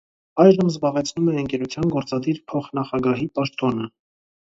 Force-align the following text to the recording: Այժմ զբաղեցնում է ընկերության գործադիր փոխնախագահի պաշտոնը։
Այժմ 0.43 0.69
զբաղեցնում 0.69 1.27
է 1.33 1.35
ընկերության 1.41 1.91
գործադիր 1.95 2.39
փոխնախագահի 2.53 3.29
պաշտոնը։ 3.37 3.87